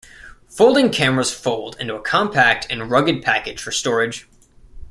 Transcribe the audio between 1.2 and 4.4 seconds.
fold into a compact and rugged package for storage.